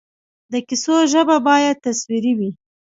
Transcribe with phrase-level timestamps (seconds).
[0.51, 2.51] د کیسو ژبه باید تصویري وي.